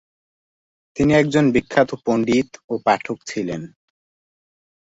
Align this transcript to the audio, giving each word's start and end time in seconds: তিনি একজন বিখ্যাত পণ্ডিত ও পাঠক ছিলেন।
তিনি 0.95 1.11
একজন 1.13 1.45
বিখ্যাত 1.51 1.89
পণ্ডিত 2.05 2.49
ও 2.69 2.73
পাঠক 2.85 3.17
ছিলেন। 3.27 3.61